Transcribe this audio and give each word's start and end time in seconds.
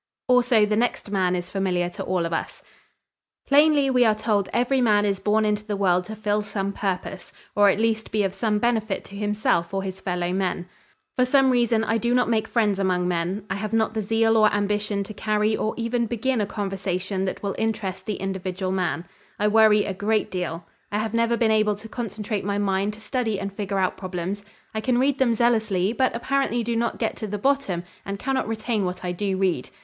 Also 0.27 0.65
the 0.65 0.75
next 0.75 1.11
man 1.11 1.35
is 1.35 1.51
familiar 1.51 1.87
to 1.87 2.03
all 2.03 2.25
of 2.25 2.33
us. 2.33 2.63
"Plainly 3.45 3.87
we 3.91 4.03
are 4.03 4.15
told 4.15 4.49
every 4.51 4.81
man 4.81 5.05
is 5.05 5.19
born 5.19 5.45
into 5.45 5.63
the 5.63 5.77
world 5.77 6.05
to 6.05 6.15
fill 6.15 6.41
some 6.41 6.73
purpose, 6.73 7.31
or 7.55 7.69
at 7.69 7.79
least 7.79 8.09
be 8.09 8.23
of 8.23 8.33
some 8.33 8.57
benefit 8.57 9.05
to 9.05 9.15
himself 9.15 9.75
or 9.75 9.83
his 9.83 9.99
fellowmen. 10.01 10.65
For 11.15 11.23
some 11.23 11.51
reason 11.51 11.83
I 11.83 11.99
do 11.99 12.15
not 12.15 12.29
make 12.29 12.47
friends 12.47 12.79
among 12.79 13.07
men. 13.07 13.45
I 13.47 13.53
have 13.53 13.73
not 13.73 13.93
the 13.93 14.01
zeal 14.01 14.37
or 14.37 14.51
ambition 14.51 15.03
to 15.03 15.13
carry 15.13 15.55
or 15.55 15.75
even 15.77 16.07
begin 16.07 16.41
a 16.41 16.47
conversation 16.47 17.25
that 17.25 17.43
will 17.43 17.53
interest 17.59 18.07
the 18.07 18.15
individual 18.15 18.71
man. 18.71 19.05
I 19.37 19.47
worry 19.49 19.85
a 19.85 19.93
great 19.93 20.31
deal. 20.31 20.65
I 20.91 20.97
have 20.97 21.13
never 21.13 21.37
been 21.37 21.51
able 21.51 21.75
to 21.75 21.87
concentrate 21.87 22.43
my 22.43 22.57
mind 22.57 22.93
to 22.95 23.01
study 23.01 23.39
and 23.39 23.53
figure 23.53 23.77
out 23.77 23.97
problems. 23.97 24.43
I 24.73 24.81
can 24.81 24.97
read 24.97 25.19
them 25.19 25.35
zealously 25.35 25.93
but 25.93 26.15
apparently 26.15 26.63
do 26.63 26.75
not 26.75 26.97
get 26.97 27.15
to 27.17 27.27
the 27.27 27.37
bottom 27.37 27.83
and 28.03 28.17
cannot 28.17 28.47
retain 28.47 28.83
what 28.83 29.05
I 29.05 29.11
do 29.11 29.37
read. 29.37 29.69